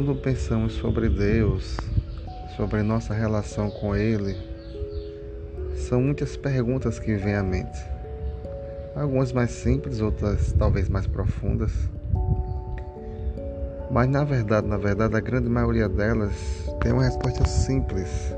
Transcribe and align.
Quando 0.00 0.14
pensamos 0.14 0.72
sobre 0.72 1.10
Deus, 1.10 1.76
sobre 2.56 2.82
nossa 2.82 3.12
relação 3.12 3.70
com 3.70 3.94
Ele, 3.94 4.34
são 5.76 6.00
muitas 6.00 6.38
perguntas 6.38 6.98
que 6.98 7.14
vêm 7.16 7.34
à 7.34 7.42
mente. 7.42 7.78
Algumas 8.96 9.30
mais 9.30 9.50
simples, 9.50 10.00
outras 10.00 10.54
talvez 10.58 10.88
mais 10.88 11.06
profundas. 11.06 11.70
Mas 13.90 14.08
na 14.08 14.24
verdade, 14.24 14.66
na 14.66 14.78
verdade, 14.78 15.14
a 15.14 15.20
grande 15.20 15.50
maioria 15.50 15.86
delas 15.86 16.32
tem 16.80 16.92
uma 16.92 17.04
resposta 17.04 17.46
simples. 17.46 18.34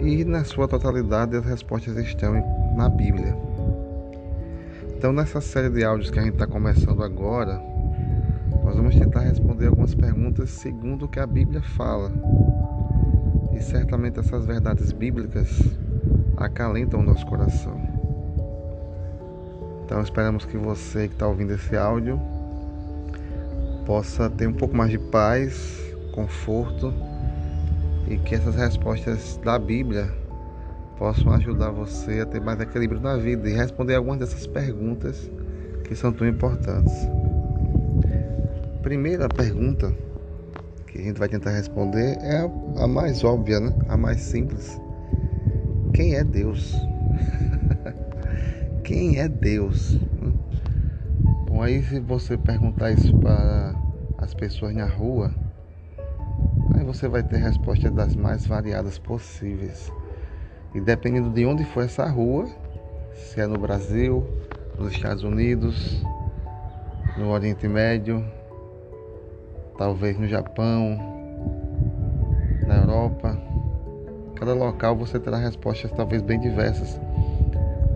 E 0.00 0.24
na 0.24 0.42
sua 0.42 0.66
totalidade 0.66 1.36
as 1.36 1.44
respostas 1.44 1.96
estão 1.96 2.34
na 2.76 2.88
Bíblia. 2.88 3.36
Então 4.96 5.12
nessa 5.12 5.40
série 5.40 5.70
de 5.70 5.84
áudios 5.84 6.10
que 6.10 6.18
a 6.18 6.22
gente 6.22 6.34
está 6.34 6.48
começando 6.48 7.04
agora, 7.04 7.73
nós 8.74 8.82
vamos 8.82 8.96
tentar 8.96 9.20
responder 9.20 9.68
algumas 9.68 9.94
perguntas 9.94 10.50
segundo 10.50 11.04
o 11.04 11.08
que 11.08 11.20
a 11.20 11.26
Bíblia 11.26 11.62
fala. 11.62 12.10
E 13.52 13.62
certamente 13.62 14.18
essas 14.18 14.44
verdades 14.44 14.90
bíblicas 14.90 15.48
acalentam 16.36 16.98
o 16.98 17.02
nosso 17.04 17.24
coração. 17.24 17.80
Então 19.84 20.02
esperamos 20.02 20.44
que 20.44 20.56
você 20.56 21.06
que 21.06 21.14
está 21.14 21.28
ouvindo 21.28 21.52
esse 21.52 21.76
áudio 21.76 22.20
possa 23.86 24.28
ter 24.28 24.48
um 24.48 24.52
pouco 24.52 24.76
mais 24.76 24.90
de 24.90 24.98
paz, 24.98 25.80
conforto 26.12 26.92
e 28.08 28.16
que 28.16 28.34
essas 28.34 28.56
respostas 28.56 29.38
da 29.44 29.56
Bíblia 29.56 30.12
possam 30.98 31.32
ajudar 31.32 31.70
você 31.70 32.20
a 32.20 32.26
ter 32.26 32.40
mais 32.40 32.58
equilíbrio 32.58 33.00
na 33.00 33.16
vida 33.16 33.48
e 33.48 33.52
responder 33.52 33.94
algumas 33.94 34.18
dessas 34.18 34.48
perguntas 34.48 35.30
que 35.84 35.94
são 35.94 36.12
tão 36.12 36.26
importantes. 36.26 36.92
Primeira 38.84 39.30
pergunta 39.30 39.94
que 40.86 40.98
a 40.98 41.00
gente 41.00 41.18
vai 41.18 41.26
tentar 41.26 41.52
responder 41.52 42.18
é 42.20 42.46
a 42.76 42.86
mais 42.86 43.24
óbvia, 43.24 43.58
né? 43.58 43.74
a 43.88 43.96
mais 43.96 44.20
simples. 44.20 44.78
Quem 45.94 46.16
é 46.16 46.22
Deus? 46.22 46.76
Quem 48.84 49.18
é 49.18 49.26
Deus? 49.26 49.98
Bom, 51.46 51.62
aí 51.62 51.82
se 51.82 51.98
você 51.98 52.36
perguntar 52.36 52.90
isso 52.90 53.16
para 53.20 53.74
as 54.18 54.34
pessoas 54.34 54.74
na 54.74 54.84
rua, 54.84 55.32
aí 56.74 56.84
você 56.84 57.08
vai 57.08 57.22
ter 57.22 57.38
respostas 57.38 57.90
das 57.90 58.14
mais 58.14 58.44
variadas 58.44 58.98
possíveis. 58.98 59.90
E 60.74 60.80
dependendo 60.82 61.30
de 61.30 61.46
onde 61.46 61.64
for 61.64 61.84
essa 61.84 62.04
rua, 62.04 62.46
se 63.14 63.40
é 63.40 63.46
no 63.46 63.56
Brasil, 63.56 64.28
nos 64.78 64.92
Estados 64.92 65.24
Unidos, 65.24 66.04
no 67.16 67.30
Oriente 67.30 67.66
Médio, 67.66 68.22
talvez 69.76 70.18
no 70.18 70.26
Japão, 70.26 70.98
na 72.66 72.76
Europa, 72.76 73.38
cada 74.36 74.54
local 74.54 74.96
você 74.96 75.18
terá 75.18 75.36
respostas 75.36 75.90
talvez 75.92 76.22
bem 76.22 76.38
diversas, 76.38 77.00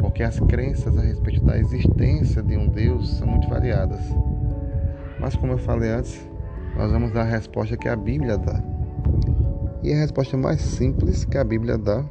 porque 0.00 0.22
as 0.22 0.38
crenças 0.40 0.96
a 0.96 1.02
respeito 1.02 1.44
da 1.44 1.58
existência 1.58 2.42
de 2.42 2.56
um 2.56 2.68
Deus 2.68 3.16
são 3.16 3.26
muito 3.26 3.48
variadas. 3.48 4.00
Mas 5.18 5.34
como 5.36 5.52
eu 5.52 5.58
falei 5.58 5.90
antes, 5.90 6.28
nós 6.76 6.90
vamos 6.90 7.12
dar 7.12 7.22
a 7.22 7.24
resposta 7.24 7.76
que 7.76 7.88
a 7.88 7.96
Bíblia 7.96 8.36
dá. 8.36 8.62
E 9.82 9.92
a 9.92 9.96
resposta 9.96 10.36
mais 10.36 10.60
simples 10.60 11.24
que 11.24 11.38
a 11.38 11.44
Bíblia 11.44 11.78
dá 11.78 12.04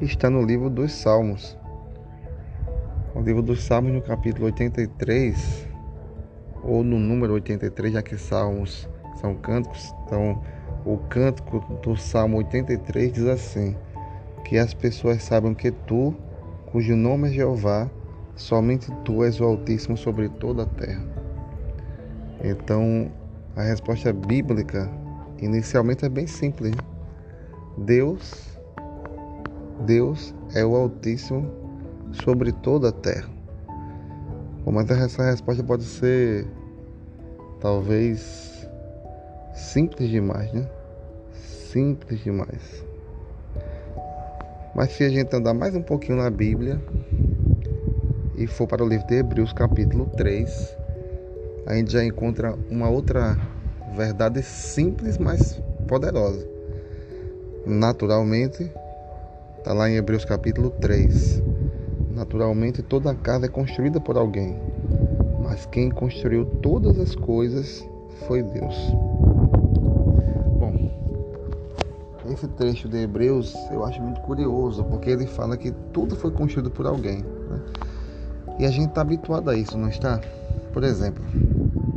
está 0.00 0.30
no 0.30 0.42
livro 0.42 0.70
dos 0.70 0.92
Salmos. 0.92 1.58
O 3.14 3.20
livro 3.20 3.42
dos 3.42 3.64
Salmos, 3.64 3.92
no 3.92 4.00
capítulo 4.00 4.46
83, 4.46 5.69
ou 6.62 6.82
no 6.82 6.98
número 6.98 7.34
83, 7.34 7.94
já 7.94 8.02
que 8.02 8.16
Salmos 8.16 8.88
são 9.20 9.34
cânticos, 9.34 9.94
então 10.04 10.40
o 10.84 10.96
cântico 10.96 11.60
do 11.82 11.96
Salmo 11.96 12.38
83 12.38 13.12
diz 13.12 13.26
assim: 13.26 13.76
Que 14.44 14.58
as 14.58 14.74
pessoas 14.74 15.22
saibam 15.22 15.54
que 15.54 15.70
tu, 15.70 16.14
cujo 16.66 16.96
nome 16.96 17.28
é 17.28 17.32
Jeová, 17.32 17.90
somente 18.34 18.90
tu 19.04 19.24
és 19.24 19.40
o 19.40 19.44
Altíssimo 19.44 19.96
sobre 19.96 20.28
toda 20.28 20.62
a 20.62 20.66
terra. 20.66 21.02
Então, 22.42 23.10
a 23.54 23.62
resposta 23.62 24.12
bíblica 24.12 24.90
inicialmente 25.38 26.04
é 26.04 26.08
bem 26.08 26.26
simples. 26.26 26.74
Deus 27.76 28.50
Deus 29.86 30.34
é 30.54 30.64
o 30.64 30.76
Altíssimo 30.76 31.50
sobre 32.12 32.52
toda 32.52 32.90
a 32.90 32.92
terra. 32.92 33.39
Mas 34.70 34.90
essa 34.90 35.24
resposta 35.24 35.62
pode 35.62 35.84
ser 35.84 36.46
talvez 37.60 38.68
simples 39.52 40.08
demais, 40.08 40.52
né? 40.52 40.68
Simples 41.32 42.20
demais. 42.20 42.84
Mas 44.74 44.92
se 44.92 45.04
a 45.04 45.08
gente 45.08 45.34
andar 45.34 45.54
mais 45.54 45.74
um 45.74 45.82
pouquinho 45.82 46.18
na 46.18 46.30
Bíblia 46.30 46.80
e 48.36 48.46
for 48.46 48.66
para 48.66 48.84
o 48.84 48.88
livro 48.88 49.06
de 49.06 49.16
Hebreus, 49.16 49.52
capítulo 49.52 50.06
3, 50.16 50.76
a 51.66 51.74
gente 51.74 51.92
já 51.92 52.04
encontra 52.04 52.56
uma 52.70 52.88
outra 52.88 53.38
verdade 53.96 54.42
simples, 54.42 55.18
mas 55.18 55.60
poderosa. 55.86 56.48
Naturalmente, 57.66 58.70
Está 59.60 59.74
lá 59.74 59.90
em 59.90 59.96
Hebreus 59.96 60.24
capítulo 60.24 60.70
3. 60.70 61.42
Naturalmente, 62.20 62.82
toda 62.82 63.14
casa 63.14 63.46
é 63.46 63.48
construída 63.48 63.98
por 63.98 64.18
alguém, 64.18 64.54
mas 65.42 65.64
quem 65.64 65.88
construiu 65.88 66.44
todas 66.44 66.98
as 66.98 67.14
coisas 67.14 67.82
foi 68.28 68.42
Deus. 68.42 68.76
Bom, 70.58 70.90
esse 72.30 72.46
trecho 72.46 72.90
de 72.90 72.98
Hebreus 72.98 73.56
eu 73.70 73.82
acho 73.86 74.02
muito 74.02 74.20
curioso, 74.20 74.84
porque 74.84 75.08
ele 75.08 75.26
fala 75.26 75.56
que 75.56 75.70
tudo 75.94 76.14
foi 76.14 76.30
construído 76.30 76.70
por 76.70 76.86
alguém. 76.86 77.22
Né? 77.22 77.60
E 78.58 78.66
a 78.66 78.70
gente 78.70 78.90
está 78.90 79.00
habituado 79.00 79.48
a 79.48 79.56
isso, 79.56 79.78
não 79.78 79.88
está? 79.88 80.20
Por 80.74 80.84
exemplo, 80.84 81.24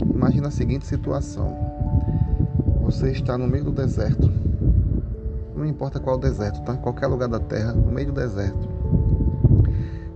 imagina 0.09 0.47
a 0.47 0.51
seguinte 0.51 0.87
situação: 0.87 1.53
você 2.81 3.11
está 3.11 3.37
no 3.37 3.45
meio 3.45 3.65
do 3.65 3.71
deserto 3.73 4.31
não 5.53 5.69
importa 5.69 5.99
qual 5.99 6.17
deserto, 6.17 6.61
tá? 6.63 6.75
Qualquer 6.75 7.07
lugar 7.07 7.29
da 7.29 7.39
terra, 7.39 7.71
no 7.71 7.91
meio 7.91 8.07
do 8.07 8.13
deserto. 8.13 8.72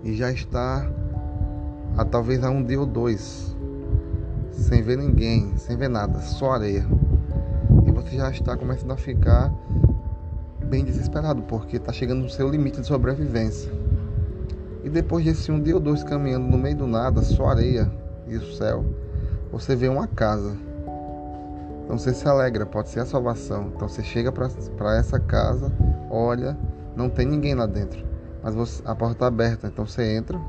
E 0.08 0.16
já 0.16 0.32
está 0.32 0.90
a 1.98 2.06
talvez 2.06 2.42
a 2.42 2.50
um 2.50 2.64
dia 2.64 2.80
ou 2.80 2.86
dois, 2.86 3.54
sem 4.52 4.82
ver 4.82 4.98
ninguém, 4.98 5.58
sem 5.58 5.76
ver 5.76 5.90
nada, 5.90 6.22
só 6.22 6.52
areia. 6.52 6.86
E 7.86 7.92
você 7.92 8.16
já 8.16 8.32
está 8.32 8.56
começando 8.56 8.92
a 8.92 8.96
ficar 8.96 9.54
bem 10.64 10.86
desesperado, 10.86 11.42
porque 11.42 11.76
está 11.76 11.92
chegando 11.92 12.24
no 12.24 12.30
seu 12.30 12.48
limite 12.48 12.80
de 12.80 12.88
sobrevivência. 12.88 13.70
E 14.82 14.90
depois 14.90 15.26
desse 15.26 15.52
um 15.52 15.62
dia 15.62 15.76
ou 15.76 15.82
dois 15.82 16.06
caminhando 16.06 16.48
no 16.48 16.58
meio 16.58 16.78
do 16.78 16.88
nada, 16.88 17.22
só 17.22 17.48
areia 17.48 17.92
e 18.26 18.38
o 18.38 18.54
céu, 18.54 18.86
você 19.52 19.76
vê 19.76 19.90
uma 19.90 20.08
casa 20.08 20.56
então 21.88 21.98
você 21.98 22.14
se 22.14 22.28
alegra, 22.28 22.66
pode 22.66 22.90
ser 22.90 23.00
a 23.00 23.06
salvação. 23.06 23.72
Então 23.74 23.88
você 23.88 24.04
chega 24.04 24.30
para 24.30 24.98
essa 24.98 25.18
casa, 25.22 25.72
olha, 26.12 26.58
não 26.98 27.10
tem 27.10 27.26
ninguém 27.26 27.56
lá 27.56 27.66
dentro, 27.66 28.06
mas 28.44 28.56
você, 28.56 28.82
a 28.86 28.96
porta 28.96 29.14
está 29.14 29.28
aberta, 29.28 29.68
então 29.68 29.86
você 29.86 30.16
entra. 30.16 30.40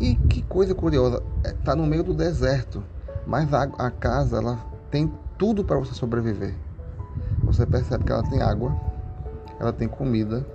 E 0.00 0.14
que 0.14 0.42
coisa 0.42 0.74
curiosa, 0.74 1.22
está 1.44 1.72
é, 1.72 1.74
no 1.74 1.86
meio 1.86 2.02
do 2.02 2.14
deserto, 2.14 2.82
mas 3.26 3.52
a, 3.52 3.64
a 3.78 3.90
casa 3.90 4.38
ela 4.38 4.58
tem 4.90 5.12
tudo 5.38 5.64
para 5.64 5.78
você 5.78 5.94
sobreviver. 5.94 6.54
Você 7.44 7.66
percebe 7.66 8.04
que 8.04 8.12
ela 8.12 8.22
tem 8.22 8.40
água, 8.40 8.76
ela 9.58 9.72
tem 9.72 9.88
comida, 9.88 10.46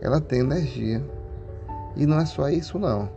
ela 0.00 0.20
tem 0.20 0.40
energia. 0.40 1.04
E 1.96 2.06
não 2.06 2.18
é 2.18 2.26
só 2.26 2.48
isso 2.48 2.78
não. 2.78 3.08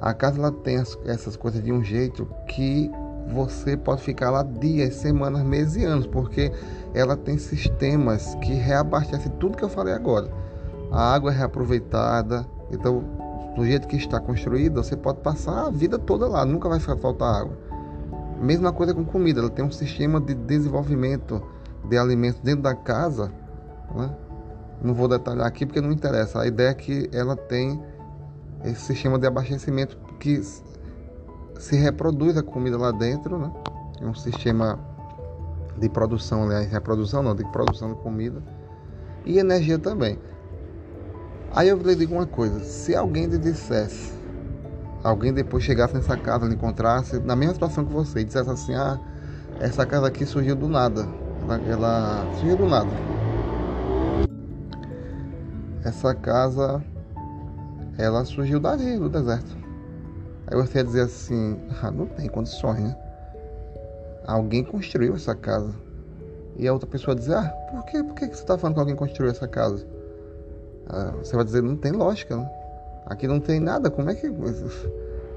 A 0.00 0.12
casa 0.12 0.38
ela 0.38 0.52
tem 0.52 0.76
as, 0.76 0.98
essas 1.06 1.36
coisas 1.36 1.62
de 1.62 1.72
um 1.72 1.82
jeito 1.82 2.26
que 2.46 2.90
você 3.28 3.76
pode 3.76 4.02
ficar 4.02 4.30
lá 4.30 4.42
dias, 4.42 4.96
semanas, 4.96 5.42
meses 5.42 5.76
e 5.76 5.84
anos, 5.84 6.06
porque 6.06 6.52
ela 6.92 7.16
tem 7.16 7.38
sistemas 7.38 8.34
que 8.36 8.52
reabastecem 8.52 9.32
tudo 9.40 9.56
que 9.56 9.64
eu 9.64 9.68
falei 9.68 9.94
agora. 9.94 10.30
A 10.94 11.12
água 11.12 11.32
é 11.32 11.34
reaproveitada, 11.34 12.46
então 12.70 13.02
do 13.56 13.66
jeito 13.66 13.88
que 13.88 13.96
está 13.96 14.20
construída, 14.20 14.80
você 14.80 14.96
pode 14.96 15.18
passar 15.22 15.66
a 15.66 15.70
vida 15.70 15.98
toda 15.98 16.28
lá, 16.28 16.44
nunca 16.44 16.68
vai 16.68 16.78
faltar 16.78 17.34
água. 17.34 17.58
Mesma 18.40 18.72
coisa 18.72 18.94
com 18.94 19.04
comida, 19.04 19.40
ela 19.40 19.50
tem 19.50 19.64
um 19.64 19.72
sistema 19.72 20.20
de 20.20 20.34
desenvolvimento 20.34 21.42
de 21.88 21.98
alimentos 21.98 22.40
dentro 22.42 22.62
da 22.62 22.76
casa, 22.76 23.32
né? 23.92 24.14
não 24.80 24.94
vou 24.94 25.08
detalhar 25.08 25.44
aqui 25.48 25.66
porque 25.66 25.80
não 25.80 25.90
interessa. 25.90 26.40
A 26.40 26.46
ideia 26.46 26.68
é 26.68 26.74
que 26.74 27.10
ela 27.12 27.34
tem 27.34 27.82
esse 28.64 28.82
sistema 28.82 29.18
de 29.18 29.26
abastecimento 29.26 29.98
que 30.20 30.40
se 31.58 31.76
reproduz 31.76 32.36
a 32.36 32.42
comida 32.42 32.78
lá 32.78 32.92
dentro, 32.92 33.36
né? 33.36 33.52
É 34.00 34.06
um 34.06 34.14
sistema 34.14 34.78
de 35.76 35.88
produção, 35.88 36.44
aliás, 36.44 36.70
reprodução 36.70 37.20
não, 37.20 37.34
de 37.34 37.44
produção 37.50 37.94
de 37.94 38.00
comida 38.00 38.40
e 39.24 39.40
energia 39.40 39.76
também. 39.76 40.20
Aí 41.54 41.68
eu 41.68 41.76
lhe 41.76 41.94
digo 41.94 42.14
uma 42.14 42.26
coisa, 42.26 42.58
se 42.64 42.96
alguém 42.96 43.26
lhe 43.26 43.38
dissesse, 43.38 44.12
alguém 45.04 45.32
depois 45.32 45.62
chegasse 45.62 45.94
nessa 45.94 46.16
casa, 46.16 46.46
lhe 46.46 46.54
encontrasse, 46.54 47.20
na 47.20 47.36
mesma 47.36 47.54
situação 47.54 47.84
que 47.84 47.92
você, 47.92 48.20
e 48.20 48.24
dissesse 48.24 48.50
assim, 48.50 48.74
ah, 48.74 48.98
essa 49.60 49.86
casa 49.86 50.08
aqui 50.08 50.26
surgiu 50.26 50.56
do 50.56 50.66
nada. 50.66 51.06
Ela, 51.42 51.60
ela 51.68 52.26
surgiu 52.38 52.56
do 52.56 52.66
nada. 52.66 52.90
Essa 55.84 56.12
casa, 56.12 56.82
ela 57.98 58.24
surgiu 58.24 58.58
dali, 58.58 58.98
do 58.98 59.08
deserto. 59.08 59.56
Aí 60.48 60.56
você 60.56 60.78
ia 60.78 60.84
dizer 60.84 61.02
assim, 61.02 61.56
ah, 61.80 61.90
não 61.92 62.06
tem 62.06 62.28
condições, 62.28 62.80
né? 62.80 62.96
Alguém 64.26 64.64
construiu 64.64 65.14
essa 65.14 65.36
casa. 65.36 65.72
E 66.56 66.66
a 66.66 66.72
outra 66.72 66.88
pessoa 66.88 67.14
dizer, 67.14 67.36
ah, 67.36 67.48
por, 67.70 67.84
quê? 67.84 68.02
por 68.02 68.14
que 68.14 68.26
você 68.26 68.32
está 68.32 68.58
falando 68.58 68.74
que 68.74 68.80
alguém 68.80 68.96
construiu 68.96 69.30
essa 69.30 69.46
casa? 69.46 69.86
Ah, 70.86 71.12
você 71.18 71.34
vai 71.34 71.44
dizer, 71.44 71.62
não 71.62 71.76
tem 71.76 71.92
lógica, 71.92 72.36
né? 72.36 72.50
Aqui 73.06 73.26
não 73.26 73.40
tem 73.40 73.60
nada, 73.60 73.90
como 73.90 74.10
é 74.10 74.14
que. 74.14 74.32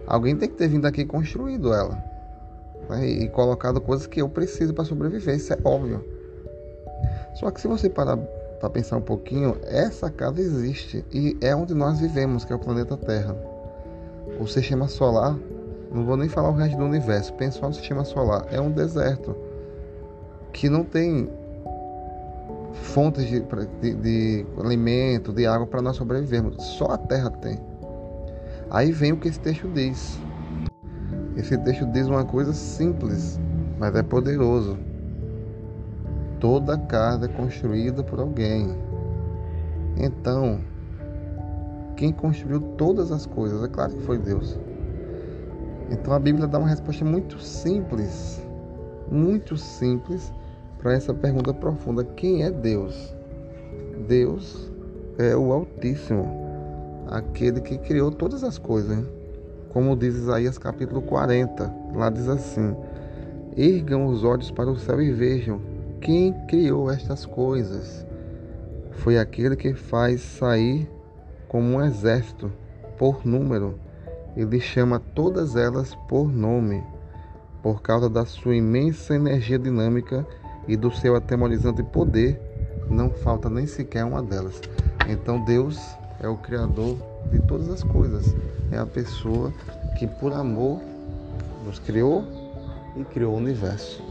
Alguém 0.06 0.36
tem 0.38 0.48
que 0.48 0.56
ter 0.56 0.70
vindo 0.70 0.86
aqui 0.86 1.02
e 1.02 1.06
construído 1.06 1.74
ela. 1.74 2.02
Né? 2.90 3.08
E 3.08 3.30
colocado 3.30 3.82
coisas 3.82 4.08
que 4.08 4.22
eu 4.22 4.30
preciso 4.30 4.74
para 4.74 4.86
sobreviver, 4.86 5.36
isso 5.36 5.54
é 5.54 5.58
óbvio. 5.64 6.04
Só 7.36 7.52
que 7.52 7.60
se 7.60 7.68
você 7.68 7.90
parar 7.90 8.18
para 8.18 8.70
pensar 8.70 8.98
um 8.98 9.02
pouquinho, 9.02 9.58
essa 9.64 10.10
casa 10.10 10.40
existe 10.42 11.06
e 11.12 11.38
é 11.42 11.56
onde 11.56 11.74
nós 11.74 12.00
vivemos, 12.00 12.46
que 12.46 12.54
é 12.54 12.56
o 12.56 12.60
planeta 12.60 12.96
Terra. 12.98 13.36
O 14.40 14.48
sistema 14.48 14.88
solar, 14.88 15.38
não 15.92 16.06
vou 16.06 16.18
nem 16.18 16.30
falar 16.30 16.50
o 16.50 16.54
resto 16.54 16.78
do 16.78 16.86
universo, 16.86 17.34
pensa 17.34 17.60
só 17.60 17.68
no 17.68 17.74
sistema 17.74 18.04
solar, 18.04 18.46
é 18.52 18.60
um 18.60 18.72
deserto 18.72 19.36
que 20.52 20.70
não 20.70 20.84
tem 20.84 21.30
fontes 22.84 23.28
de, 23.28 23.42
de, 23.82 23.96
de 23.96 24.46
alimento, 24.60 25.34
de 25.34 25.46
água 25.46 25.68
para 25.68 25.82
nós 25.82 25.96
sobrevivermos. 25.96 26.64
Só 26.64 26.86
a 26.86 26.98
terra 26.98 27.30
tem. 27.30 27.60
Aí 28.70 28.92
vem 28.92 29.14
o 29.14 29.18
que 29.18 29.28
esse 29.28 29.40
texto 29.40 29.68
diz. 29.70 30.20
Esse 31.36 31.58
texto 31.60 31.86
diz 31.88 32.08
uma 32.08 32.26
coisa 32.26 32.54
simples, 32.54 33.40
mas 33.78 33.96
é 33.96 34.04
poderoso. 34.04 34.78
Toda 36.40 36.78
casa 36.78 37.26
é 37.26 37.30
construída 37.30 38.04
por 38.04 38.20
alguém. 38.20 38.76
Então, 39.98 40.60
quem 41.96 42.12
construiu 42.12 42.62
todas 42.78 43.12
as 43.12 43.26
coisas, 43.26 43.64
é 43.64 43.68
claro 43.68 43.94
que 43.94 44.04
foi 44.04 44.18
Deus. 44.18 44.58
Então 45.90 46.14
a 46.14 46.20
Bíblia 46.20 46.48
dá 46.48 46.60
uma 46.60 46.68
resposta 46.68 47.04
muito 47.04 47.40
simples, 47.40 48.42
muito 49.10 49.56
simples 49.56 50.34
para 50.80 50.94
essa 50.94 51.14
pergunta 51.14 51.54
profunda: 51.54 52.04
quem 52.04 52.44
é 52.44 52.52
Deus? 52.52 53.14
Deus 54.08 54.72
é 55.18 55.36
o 55.36 55.52
Altíssimo, 55.52 56.26
aquele 57.08 57.62
que 57.62 57.78
criou 57.78 58.12
todas 58.12 58.44
as 58.44 58.58
coisas. 58.58 59.06
Como 59.70 59.96
diz 59.96 60.16
Isaías 60.16 60.58
capítulo 60.58 61.02
40, 61.02 61.74
lá 61.94 62.10
diz 62.10 62.28
assim: 62.28 62.76
Ergam 63.56 64.08
os 64.08 64.24
olhos 64.24 64.52
para 64.52 64.70
o 64.70 64.78
céu 64.78 65.02
e 65.02 65.12
vejam 65.12 65.60
quem 66.00 66.34
criou 66.48 66.90
estas 66.92 67.26
coisas. 67.26 68.06
Foi 68.92 69.18
aquele 69.18 69.56
que 69.56 69.74
faz 69.74 70.22
sair 70.22 70.90
como 71.48 71.76
um 71.76 71.84
exército 71.84 72.52
por 72.98 73.26
número. 73.26 73.80
Ele 74.36 74.60
chama 74.60 75.00
todas 75.00 75.56
elas 75.56 75.96
por 76.08 76.32
nome, 76.32 76.84
por 77.62 77.82
causa 77.82 78.10
da 78.10 78.26
sua 78.26 78.56
imensa 78.56 79.16
energia 79.16 79.58
dinâmica 79.58 80.26
e 80.68 80.76
do 80.76 80.92
seu 80.92 81.16
atemorizante 81.16 81.82
poder, 81.82 82.40
não 82.90 83.10
falta 83.10 83.50
nem 83.50 83.66
sequer 83.66 84.04
uma 84.04 84.22
delas. 84.22 84.62
Então 85.08 85.44
Deus 85.44 85.80
é 86.20 86.28
o 86.28 86.38
Criador 86.38 86.98
de 87.32 87.40
todas 87.40 87.70
as 87.70 87.84
coisas. 87.84 88.36
É 88.72 88.78
a 88.78 88.86
pessoa 88.86 89.54
que 89.98 90.08
por 90.08 90.34
amor 90.34 90.82
nos 91.66 91.80
criou 91.80 92.24
e 92.96 93.04
criou 93.04 93.34
o 93.34 93.38
universo. 93.38 94.04